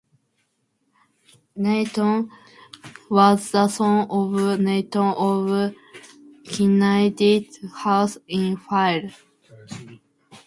Ayton 1.55 2.31
was 3.07 3.51
the 3.51 3.67
son 3.67 4.07
of 4.09 4.33
Ayton 4.65 5.13
of 5.15 5.75
Kinaldie 6.43 7.47
House 7.71 8.17
in 8.27 8.57
Fife. 8.57 9.23